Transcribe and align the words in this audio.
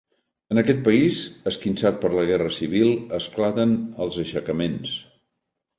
En 0.53 0.59
aquest 0.61 0.79
país, 0.87 1.19
esquinçat 1.51 2.01
per 2.05 2.11
la 2.15 2.25
guerra 2.31 2.49
civil, 2.61 2.91
esclaten 3.21 3.79
els 4.07 4.23
aixecaments. 4.27 4.99